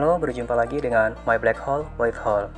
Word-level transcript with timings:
Halo, 0.00 0.16
berjumpa 0.16 0.56
lagi 0.56 0.80
dengan 0.80 1.12
My 1.28 1.36
Black 1.36 1.60
Hole, 1.60 1.84
White 2.00 2.24
Hole. 2.24 2.48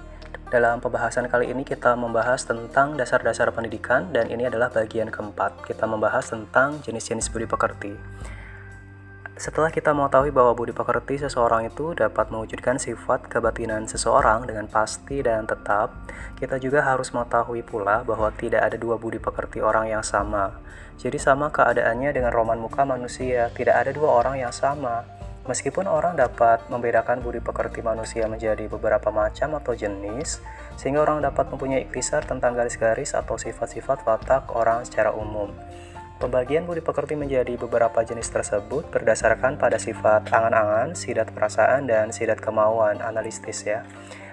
Dalam 0.55 0.79
pembahasan 0.79 1.27
kali 1.27 1.51
ini 1.51 1.67
kita 1.67 1.99
membahas 1.99 2.47
tentang 2.47 2.95
dasar-dasar 2.95 3.51
pendidikan 3.51 4.15
dan 4.15 4.31
ini 4.31 4.47
adalah 4.47 4.71
bagian 4.71 5.11
keempat. 5.11 5.67
Kita 5.67 5.91
membahas 5.91 6.31
tentang 6.31 6.79
jenis-jenis 6.87 7.35
budi 7.35 7.51
pekerti. 7.51 7.99
Setelah 9.35 9.75
kita 9.75 9.91
mengetahui 9.91 10.31
bahwa 10.31 10.55
budi 10.55 10.71
pekerti 10.71 11.19
seseorang 11.19 11.67
itu 11.67 11.99
dapat 11.99 12.31
mewujudkan 12.31 12.79
sifat 12.79 13.27
kebatinan 13.27 13.91
seseorang 13.91 14.47
dengan 14.47 14.71
pasti 14.71 15.19
dan 15.19 15.43
tetap, 15.43 15.91
kita 16.39 16.63
juga 16.63 16.87
harus 16.87 17.11
mengetahui 17.11 17.67
pula 17.67 18.07
bahwa 18.07 18.31
tidak 18.39 18.71
ada 18.71 18.79
dua 18.79 18.95
budi 19.03 19.19
pekerti 19.19 19.59
orang 19.59 19.91
yang 19.91 20.07
sama. 20.07 20.63
Jadi 20.95 21.19
sama 21.19 21.51
keadaannya 21.51 22.15
dengan 22.15 22.31
roman 22.31 22.63
muka 22.63 22.87
manusia, 22.87 23.51
tidak 23.51 23.83
ada 23.83 23.91
dua 23.91 24.23
orang 24.23 24.47
yang 24.47 24.55
sama. 24.55 25.22
Meskipun 25.43 25.91
orang 25.91 26.15
dapat 26.15 26.63
membedakan 26.71 27.19
budi 27.19 27.43
pekerti 27.43 27.83
manusia 27.83 28.31
menjadi 28.31 28.71
beberapa 28.71 29.11
macam 29.11 29.59
atau 29.59 29.75
jenis, 29.75 30.39
sehingga 30.79 31.03
orang 31.03 31.19
dapat 31.19 31.51
mempunyai 31.51 31.83
iktisar 31.91 32.23
tentang 32.23 32.55
garis-garis 32.55 33.19
atau 33.19 33.35
sifat-sifat 33.35 34.07
watak 34.07 34.55
orang 34.55 34.87
secara 34.87 35.11
umum. 35.11 35.51
Pembagian 36.23 36.63
budi 36.63 36.79
pekerti 36.79 37.19
menjadi 37.19 37.59
beberapa 37.59 38.07
jenis 38.07 38.31
tersebut 38.31 38.87
berdasarkan 38.95 39.59
pada 39.59 39.83
sifat 39.83 40.31
angan-angan, 40.31 40.95
sidat 40.95 41.35
perasaan, 41.35 41.91
dan 41.91 42.15
sidat 42.15 42.39
kemauan 42.39 43.03
analistis 43.03 43.67
ya. 43.67 43.83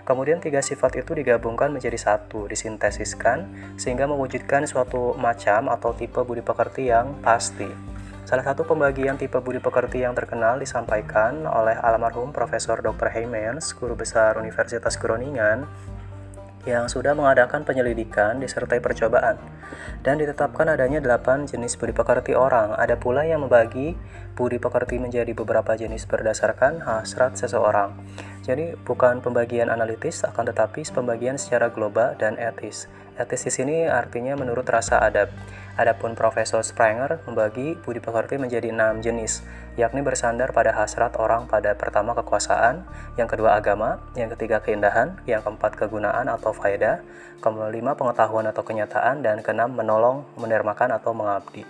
Kemudian 0.06 0.38
tiga 0.38 0.62
sifat 0.62 1.02
itu 1.02 1.18
digabungkan 1.18 1.74
menjadi 1.74 1.98
satu, 1.98 2.46
disintesiskan, 2.46 3.50
sehingga 3.82 4.06
mewujudkan 4.06 4.70
suatu 4.70 5.18
macam 5.18 5.74
atau 5.74 5.98
tipe 5.98 6.22
budi 6.22 6.46
pekerti 6.46 6.94
yang 6.94 7.18
pasti. 7.26 7.98
Salah 8.30 8.46
satu 8.46 8.62
pembagian 8.62 9.18
tipe 9.18 9.42
budi 9.42 9.58
pekerti 9.58 10.06
yang 10.06 10.14
terkenal 10.14 10.62
disampaikan 10.62 11.50
oleh 11.50 11.74
almarhum 11.82 12.30
Profesor 12.30 12.78
Dr. 12.78 13.10
Heymans, 13.10 13.74
guru 13.74 13.98
besar 13.98 14.38
Universitas 14.38 15.02
Groningen, 15.02 15.66
yang 16.70 16.86
sudah 16.86 17.18
mengadakan 17.18 17.66
penyelidikan 17.66 18.38
disertai 18.38 18.86
percobaan 18.86 19.42
dan 20.06 20.22
ditetapkan 20.22 20.70
adanya 20.70 21.02
8 21.02 21.50
jenis 21.50 21.74
budi 21.74 21.90
pekerti 21.90 22.38
orang. 22.38 22.78
Ada 22.78 23.02
pula 23.02 23.26
yang 23.26 23.50
membagi 23.50 23.98
budi 24.38 24.62
pekerti 24.62 25.02
menjadi 25.02 25.34
beberapa 25.34 25.74
jenis 25.74 26.06
berdasarkan 26.06 26.86
hasrat 26.86 27.34
seseorang. 27.34 27.98
Jadi 28.46 28.78
bukan 28.86 29.26
pembagian 29.26 29.74
analitis 29.74 30.22
akan 30.22 30.54
tetapi 30.54 30.86
pembagian 30.94 31.42
secara 31.42 31.74
global 31.74 32.14
dan 32.22 32.38
etis. 32.38 32.86
Etis 33.18 33.50
di 33.50 33.52
sini 33.52 33.78
artinya 33.90 34.38
menurut 34.38 34.70
rasa 34.70 35.02
adab. 35.02 35.34
Adapun 35.80 36.12
Profesor 36.12 36.60
Sprenger 36.60 37.24
membagi 37.24 37.80
budi 37.80 38.04
pekerti 38.04 38.36
menjadi 38.36 38.68
enam 38.68 39.00
jenis, 39.00 39.48
yakni 39.80 40.04
bersandar 40.04 40.52
pada 40.52 40.76
hasrat 40.76 41.16
orang 41.16 41.48
pada 41.48 41.72
pertama 41.72 42.12
kekuasaan, 42.20 42.84
yang 43.16 43.32
kedua 43.32 43.56
agama, 43.56 44.04
yang 44.12 44.28
ketiga 44.36 44.60
keindahan, 44.60 45.16
yang 45.24 45.40
keempat 45.40 45.80
kegunaan 45.80 46.28
atau 46.28 46.52
faedah, 46.52 47.00
kelima 47.40 47.96
pengetahuan 47.96 48.52
atau 48.52 48.60
kenyataan, 48.60 49.24
dan 49.24 49.40
keenam 49.40 49.72
menolong, 49.72 50.28
menermakan 50.36 51.00
atau 51.00 51.16
mengabdi. 51.16 51.64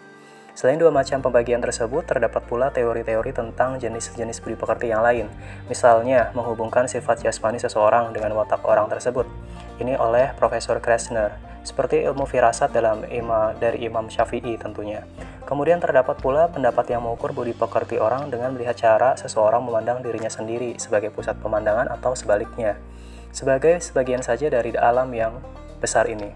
Selain 0.58 0.82
dua 0.82 0.90
macam 0.90 1.22
pembagian 1.22 1.62
tersebut, 1.62 2.10
terdapat 2.10 2.42
pula 2.50 2.74
teori-teori 2.74 3.30
tentang 3.30 3.78
jenis-jenis 3.78 4.42
budi 4.42 4.58
pekerti 4.58 4.90
yang 4.90 5.06
lain. 5.06 5.30
Misalnya, 5.70 6.34
menghubungkan 6.34 6.90
sifat 6.90 7.22
jasmani 7.22 7.62
seseorang 7.62 8.10
dengan 8.10 8.34
watak 8.34 8.66
orang 8.66 8.90
tersebut. 8.90 9.30
Ini 9.78 10.02
oleh 10.02 10.34
Profesor 10.34 10.82
Krasner, 10.82 11.49
seperti 11.70 12.02
ilmu 12.02 12.26
firasat 12.26 12.74
dalam 12.74 13.06
ima 13.06 13.54
dari 13.54 13.86
Imam 13.86 14.10
Syafi'i 14.10 14.58
tentunya. 14.58 15.06
Kemudian 15.46 15.78
terdapat 15.78 16.18
pula 16.18 16.50
pendapat 16.50 16.90
yang 16.90 17.06
mengukur 17.06 17.30
budi 17.30 17.54
pekerti 17.54 18.02
orang 18.02 18.34
dengan 18.34 18.58
melihat 18.58 18.74
cara 18.74 19.14
seseorang 19.14 19.62
memandang 19.62 20.02
dirinya 20.02 20.34
sendiri 20.34 20.74
sebagai 20.82 21.14
pusat 21.14 21.38
pemandangan 21.38 21.94
atau 21.94 22.18
sebaliknya. 22.18 22.82
Sebagai 23.30 23.78
sebagian 23.78 24.26
saja 24.26 24.50
dari 24.50 24.74
alam 24.74 25.14
yang 25.14 25.38
besar 25.78 26.10
ini. 26.10 26.34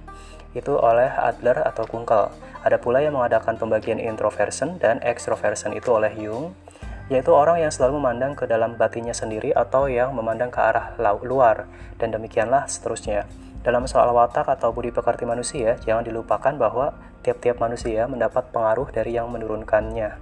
Itu 0.54 0.78
oleh 0.78 1.10
Adler 1.10 1.66
atau 1.66 1.90
Kunkel. 1.90 2.30
Ada 2.62 2.78
pula 2.78 3.02
yang 3.02 3.18
mengadakan 3.18 3.58
pembagian 3.58 3.98
introversion 3.98 4.78
dan 4.78 5.02
extroversion 5.02 5.74
itu 5.74 5.90
oleh 5.90 6.14
Jung, 6.14 6.54
yaitu 7.12 7.34
orang 7.36 7.60
yang 7.60 7.74
selalu 7.74 8.00
memandang 8.00 8.38
ke 8.38 8.46
dalam 8.48 8.80
batinnya 8.80 9.12
sendiri 9.12 9.52
atau 9.52 9.92
yang 9.92 10.16
memandang 10.16 10.54
ke 10.54 10.62
arah 10.62 10.96
luar, 11.26 11.68
dan 12.00 12.14
demikianlah 12.16 12.70
seterusnya. 12.70 13.28
Dalam 13.64 13.88
soal 13.88 14.12
watak 14.12 14.52
atau 14.52 14.76
budi 14.76 14.92
pekerti 14.92 15.24
manusia, 15.24 15.80
jangan 15.88 16.04
dilupakan 16.04 16.52
bahwa 16.60 17.00
tiap-tiap 17.24 17.64
manusia 17.64 18.04
mendapat 18.12 18.52
pengaruh 18.52 18.92
dari 18.92 19.16
yang 19.16 19.32
menurunkannya. 19.32 20.20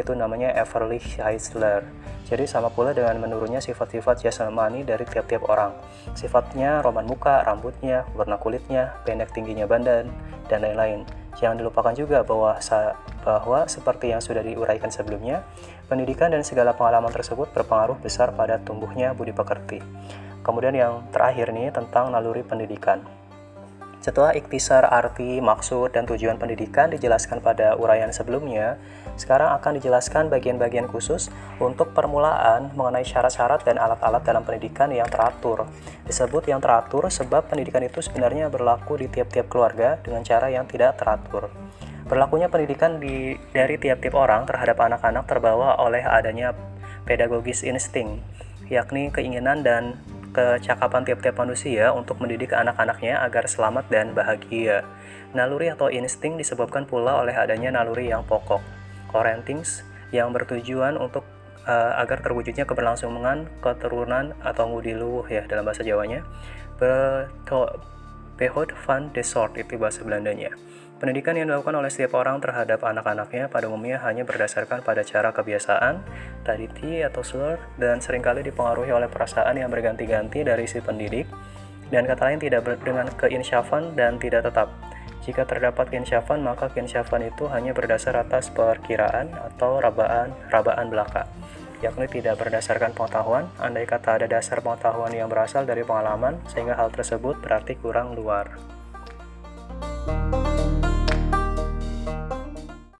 Itu 0.00 0.16
namanya 0.16 0.56
Everly 0.56 0.96
Heisler. 0.96 1.84
Jadi 2.24 2.48
sama 2.48 2.72
pula 2.72 2.96
dengan 2.96 3.20
menurunnya 3.20 3.60
sifat-sifat 3.60 4.24
jasmani 4.24 4.88
dari 4.88 5.04
tiap-tiap 5.04 5.44
orang. 5.52 5.76
Sifatnya 6.16 6.80
roman 6.80 7.04
muka, 7.04 7.44
rambutnya, 7.44 8.08
warna 8.16 8.40
kulitnya, 8.40 8.96
pendek 9.04 9.36
tingginya 9.36 9.68
badan, 9.68 10.08
dan 10.48 10.64
lain-lain. 10.64 11.04
Jangan 11.36 11.60
dilupakan 11.60 11.92
juga 11.92 12.24
bahwa 12.24 12.56
bahwa 13.20 13.68
seperti 13.68 14.16
yang 14.16 14.24
sudah 14.24 14.40
diuraikan 14.40 14.88
sebelumnya, 14.88 15.44
pendidikan 15.92 16.32
dan 16.32 16.40
segala 16.40 16.72
pengalaman 16.72 17.12
tersebut 17.12 17.52
berpengaruh 17.52 18.00
besar 18.00 18.32
pada 18.32 18.56
tumbuhnya 18.56 19.12
budi 19.12 19.36
pekerti. 19.36 19.84
Kemudian 20.48 20.72
yang 20.72 21.04
terakhir 21.12 21.52
nih 21.52 21.68
tentang 21.68 22.08
naluri 22.08 22.40
pendidikan. 22.40 23.04
Setelah 24.00 24.32
iktisar 24.32 24.88
arti, 24.88 25.42
maksud, 25.44 25.92
dan 25.92 26.08
tujuan 26.08 26.40
pendidikan 26.40 26.88
dijelaskan 26.88 27.44
pada 27.44 27.76
uraian 27.76 28.08
sebelumnya, 28.08 28.80
sekarang 29.20 29.52
akan 29.60 29.76
dijelaskan 29.76 30.32
bagian-bagian 30.32 30.88
khusus 30.88 31.28
untuk 31.60 31.92
permulaan 31.92 32.72
mengenai 32.72 33.04
syarat-syarat 33.04 33.68
dan 33.68 33.76
alat-alat 33.76 34.24
dalam 34.24 34.46
pendidikan 34.46 34.88
yang 34.88 35.10
teratur. 35.12 35.68
Disebut 36.08 36.48
yang 36.48 36.64
teratur 36.64 37.10
sebab 37.12 37.52
pendidikan 37.52 37.84
itu 37.84 38.00
sebenarnya 38.00 38.48
berlaku 38.48 38.96
di 38.96 39.12
tiap-tiap 39.12 39.52
keluarga 39.52 40.00
dengan 40.00 40.24
cara 40.24 40.48
yang 40.48 40.64
tidak 40.64 40.96
teratur. 40.96 41.52
Berlakunya 42.08 42.48
pendidikan 42.48 42.96
di, 42.96 43.36
dari 43.52 43.76
tiap-tiap 43.76 44.16
orang 44.16 44.48
terhadap 44.48 44.80
anak-anak 44.80 45.28
terbawa 45.28 45.76
oleh 45.76 46.00
adanya 46.00 46.56
pedagogis 47.04 47.60
insting, 47.60 48.24
yakni 48.72 49.12
keinginan 49.12 49.60
dan 49.60 50.00
kecakapan 50.32 51.02
tiap-tiap 51.04 51.36
manusia 51.40 51.90
untuk 51.92 52.20
mendidik 52.20 52.52
anak-anaknya 52.52 53.22
agar 53.24 53.48
selamat 53.48 53.88
dan 53.88 54.12
bahagia. 54.12 54.84
Naluri 55.36 55.68
atau 55.68 55.92
insting 55.92 56.40
disebabkan 56.40 56.88
pula 56.88 57.20
oleh 57.20 57.36
adanya 57.36 57.74
naluri 57.74 58.08
yang 58.08 58.24
pokok, 58.24 58.60
Corentings, 59.12 59.84
yang 60.12 60.32
bertujuan 60.32 60.96
untuk 60.96 61.24
uh, 61.68 62.00
agar 62.00 62.24
terwujudnya 62.24 62.64
keberlangsungan 62.64 63.44
keturunan 63.60 64.32
atau 64.40 64.72
ngudiluh 64.72 65.28
ya 65.28 65.44
dalam 65.44 65.68
bahasa 65.68 65.84
Jawanya. 65.84 66.24
Behot 68.38 68.70
van 68.86 69.10
de 69.10 69.22
Soort 69.26 69.58
itu 69.58 69.74
bahasa 69.76 70.06
Belandanya. 70.06 70.54
Pendidikan 70.98 71.38
yang 71.38 71.46
dilakukan 71.46 71.78
oleh 71.78 71.94
setiap 71.94 72.18
orang 72.18 72.42
terhadap 72.42 72.82
anak-anaknya 72.82 73.46
pada 73.46 73.70
umumnya 73.70 74.02
hanya 74.02 74.26
berdasarkan 74.26 74.82
pada 74.82 75.06
cara 75.06 75.30
kebiasaan, 75.30 76.02
tradisi 76.42 77.06
atau 77.06 77.22
slur, 77.22 77.62
dan 77.78 78.02
sering 78.02 78.18
kali 78.18 78.42
dipengaruhi 78.42 78.90
oleh 78.90 79.06
perasaan 79.06 79.54
yang 79.62 79.70
berganti-ganti 79.70 80.42
dari 80.42 80.66
si 80.66 80.82
pendidik, 80.82 81.30
dan 81.94 82.02
kata 82.02 82.34
lain 82.34 82.42
tidak 82.42 82.66
dengan 82.82 83.06
keinsyafan 83.14 83.94
dan 83.94 84.18
tidak 84.18 84.50
tetap. 84.50 84.74
Jika 85.22 85.46
terdapat 85.46 85.86
keinsyafan, 85.86 86.42
maka 86.42 86.66
keinsyafan 86.66 87.30
itu 87.30 87.46
hanya 87.46 87.70
berdasar 87.70 88.18
atas 88.18 88.50
perkiraan 88.50 89.30
atau 89.54 89.78
rabaan, 89.78 90.34
rabaan 90.50 90.90
belaka, 90.90 91.30
yakni 91.78 92.10
tidak 92.10 92.42
berdasarkan 92.42 92.90
pengetahuan, 92.90 93.46
andai 93.62 93.86
kata 93.86 94.18
ada 94.18 94.26
dasar 94.26 94.58
pengetahuan 94.58 95.14
yang 95.14 95.30
berasal 95.30 95.62
dari 95.62 95.86
pengalaman, 95.86 96.42
sehingga 96.50 96.74
hal 96.74 96.90
tersebut 96.90 97.38
berarti 97.38 97.78
kurang 97.78 98.18
luar. 98.18 98.77